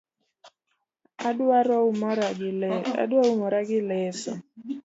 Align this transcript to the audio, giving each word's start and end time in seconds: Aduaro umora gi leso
Aduaro 1.29 1.77
umora 3.49 3.59
gi 3.69 3.79
leso 3.89 4.31